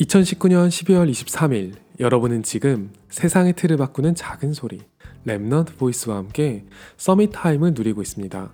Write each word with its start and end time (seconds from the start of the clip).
2019년 0.00 0.68
12월 0.68 1.10
23일 1.10 1.74
여러분은 2.00 2.42
지금 2.42 2.90
세상의 3.10 3.52
틀을 3.52 3.76
바꾸는 3.76 4.14
작은 4.14 4.54
소리 4.54 4.80
Remnant 5.26 5.76
Voice와 5.76 6.16
함께 6.16 6.64
Summit 6.96 7.32
Time을 7.34 7.74
누리고 7.74 8.00
있습니다. 8.00 8.50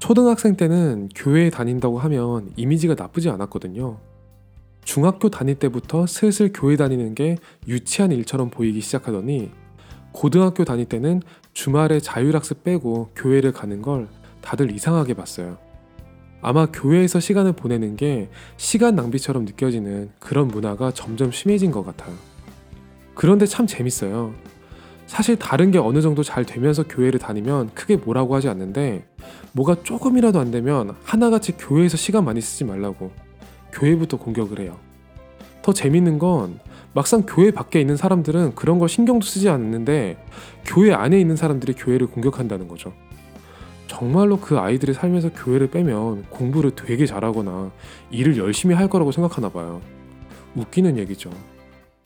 초등학생 0.00 0.56
때는 0.56 1.08
교회에 1.14 1.48
다닌다고 1.48 1.98
하면 1.98 2.52
이미지가 2.56 2.94
나쁘지 2.94 3.30
않았거든요. 3.30 3.98
중학교 4.84 5.30
다닐 5.30 5.54
때부터 5.54 6.06
슬슬 6.06 6.52
교회 6.52 6.76
다니는 6.76 7.14
게 7.14 7.38
유치한 7.66 8.12
일처럼 8.12 8.50
보이기 8.50 8.82
시작하더니 8.82 9.50
고등학교 10.12 10.66
다닐 10.66 10.84
때는 10.84 11.22
주말에 11.54 12.00
자율학습 12.00 12.64
빼고 12.64 13.12
교회를 13.16 13.52
가는 13.52 13.80
걸 13.80 14.08
다들 14.42 14.70
이상하게 14.72 15.14
봤어요. 15.14 15.63
아마 16.44 16.66
교회에서 16.66 17.20
시간을 17.20 17.54
보내는 17.54 17.96
게 17.96 18.28
시간 18.58 18.94
낭비처럼 18.96 19.46
느껴지는 19.46 20.10
그런 20.20 20.48
문화가 20.48 20.90
점점 20.90 21.32
심해진 21.32 21.70
것 21.70 21.86
같아요. 21.86 22.14
그런데 23.14 23.46
참 23.46 23.66
재밌어요. 23.66 24.34
사실 25.06 25.36
다른 25.36 25.70
게 25.70 25.78
어느 25.78 26.02
정도 26.02 26.22
잘 26.22 26.44
되면서 26.44 26.82
교회를 26.82 27.18
다니면 27.18 27.70
크게 27.72 27.96
뭐라고 27.96 28.34
하지 28.34 28.50
않는데 28.50 29.06
뭐가 29.52 29.76
조금이라도 29.84 30.38
안 30.38 30.50
되면 30.50 30.94
하나같이 31.02 31.52
교회에서 31.52 31.96
시간 31.96 32.26
많이 32.26 32.42
쓰지 32.42 32.64
말라고 32.64 33.10
교회부터 33.72 34.18
공격을 34.18 34.60
해요. 34.60 34.76
더 35.62 35.72
재밌는 35.72 36.18
건 36.18 36.60
막상 36.92 37.22
교회 37.26 37.52
밖에 37.52 37.80
있는 37.80 37.96
사람들은 37.96 38.54
그런 38.54 38.78
걸 38.78 38.90
신경도 38.90 39.24
쓰지 39.24 39.48
않는데 39.48 40.22
교회 40.66 40.92
안에 40.92 41.18
있는 41.18 41.36
사람들이 41.36 41.72
교회를 41.72 42.06
공격한다는 42.08 42.68
거죠. 42.68 42.92
정말로 43.86 44.38
그 44.40 44.58
아이들의 44.58 44.94
삶에서 44.94 45.32
교회를 45.32 45.68
빼면 45.70 46.24
공부를 46.30 46.72
되게 46.72 47.06
잘하거나 47.06 47.70
일을 48.10 48.38
열심히 48.38 48.74
할 48.74 48.88
거라고 48.88 49.12
생각하나 49.12 49.48
봐요. 49.50 49.80
웃기는 50.56 50.98
얘기죠. 50.98 51.30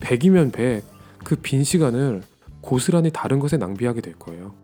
100이면 0.01 0.53
100, 0.53 0.85
그 1.25 1.37
빈 1.37 1.65
시간을 1.65 2.23
고스란히 2.61 3.11
다른 3.13 3.39
것에 3.39 3.57
낭비하게 3.57 4.01
될 4.01 4.15
거예요. 4.15 4.55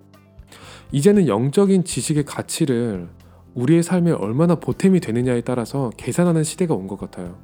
이제는 0.92 1.27
영적인 1.29 1.85
지식의 1.85 2.25
가치를 2.25 3.09
우리의 3.55 3.83
삶에 3.83 4.11
얼마나 4.12 4.57
보탬이 4.57 5.01
되느냐에 5.01 5.41
따라서 5.42 5.91
계산하는 5.97 6.42
시대가 6.45 6.75
온 6.75 6.87
것 6.89 6.98
같아요. 6.98 7.39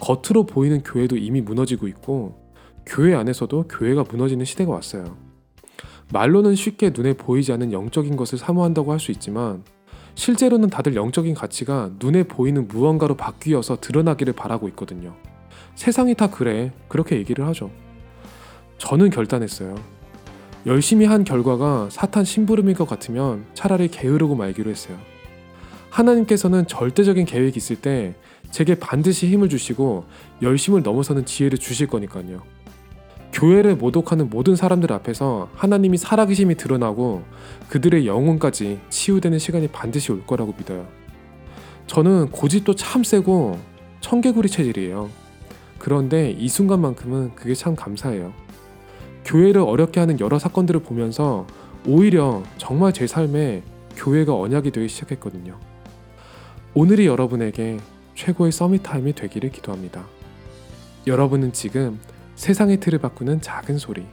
겉으로 0.00 0.46
보이는 0.46 0.82
교회도 0.82 1.16
이미 1.16 1.40
무너지고 1.40 1.88
있고, 1.88 2.36
교회 2.86 3.14
안에서도 3.14 3.68
교회가 3.68 4.04
무너지는 4.10 4.44
시대가 4.44 4.72
왔어요. 4.72 5.16
말로는 6.12 6.54
쉽게 6.54 6.92
눈에 6.94 7.12
보이지 7.14 7.52
않는 7.52 7.72
영적인 7.72 8.16
것을 8.16 8.38
사모한다고 8.38 8.92
할 8.92 8.98
수 8.98 9.12
있지만 9.12 9.62
실제로는 10.14 10.68
다들 10.68 10.96
영적인 10.96 11.34
가치가 11.34 11.90
눈에 12.00 12.24
보이는 12.24 12.66
무언가로 12.66 13.16
바뀌어서 13.16 13.76
드러나기를 13.80 14.32
바라고 14.32 14.66
있거든요. 14.70 15.14
세상이 15.76 16.16
다 16.16 16.28
그래. 16.28 16.72
그렇게 16.88 17.16
얘기를 17.16 17.46
하죠. 17.46 17.70
저는 18.78 19.10
결단했어요. 19.10 19.76
열심히 20.66 21.06
한 21.06 21.22
결과가 21.22 21.88
사탄 21.90 22.24
심부름일 22.24 22.74
것 22.74 22.88
같으면 22.88 23.44
차라리 23.54 23.86
게으르고 23.88 24.34
말기로 24.34 24.70
했어요. 24.70 24.98
하나님께서는 25.90 26.66
절대적인 26.66 27.24
계획이 27.24 27.56
있을 27.56 27.76
때 27.76 28.14
제게 28.50 28.74
반드시 28.74 29.28
힘을 29.28 29.48
주시고 29.48 30.04
열심을 30.42 30.82
넘어서는 30.82 31.26
지혜를 31.26 31.58
주실 31.58 31.86
거니까요. 31.86 32.42
교회를 33.38 33.76
모독하는 33.76 34.30
모든 34.30 34.56
사람들 34.56 34.92
앞에서 34.92 35.48
하나님이 35.54 35.96
살아계심이 35.96 36.56
드러나고 36.56 37.22
그들의 37.68 38.04
영혼까지 38.04 38.80
치유되는 38.90 39.38
시간이 39.38 39.68
반드시 39.68 40.10
올 40.10 40.26
거라고 40.26 40.54
믿어요. 40.58 40.88
저는 41.86 42.32
고집도 42.32 42.74
참 42.74 43.04
세고 43.04 43.60
청개구리 44.00 44.48
체질이에요. 44.48 45.08
그런데 45.78 46.32
이 46.32 46.48
순간만큼은 46.48 47.36
그게 47.36 47.54
참 47.54 47.76
감사해요. 47.76 48.32
교회를 49.24 49.60
어렵게 49.60 50.00
하는 50.00 50.18
여러 50.18 50.40
사건들을 50.40 50.80
보면서 50.80 51.46
오히려 51.86 52.42
정말 52.56 52.92
제 52.92 53.06
삶에 53.06 53.62
교회가 53.94 54.34
언약이 54.34 54.72
되기 54.72 54.88
시작했거든요. 54.88 55.56
오늘이 56.74 57.06
여러분에게 57.06 57.78
최고의 58.16 58.50
서밋 58.50 58.82
타임이 58.82 59.12
되기를 59.12 59.52
기도합니다. 59.52 60.04
여러분은 61.06 61.52
지금 61.52 62.00
세상의 62.38 62.78
틀을 62.78 63.00
바꾸는 63.00 63.40
작은 63.40 63.78
소리 63.78 64.06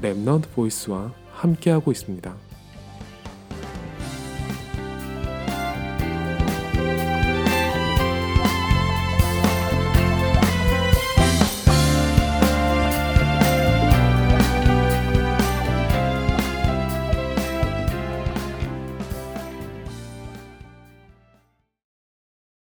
랩넌트 0.00 0.48
보이스와 0.54 1.12
함께하고 1.32 1.92
있습니다. 1.92 2.34